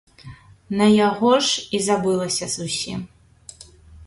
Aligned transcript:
На 0.79 0.87
яго 1.07 1.31
ж 1.49 1.67
і 1.79 1.83
забылася 1.89 2.45
зусім. 2.57 2.99